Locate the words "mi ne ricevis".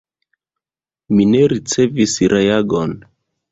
1.19-2.17